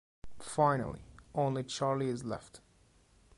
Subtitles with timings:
[0.39, 1.03] Finally,
[1.35, 2.59] only Charlie is left.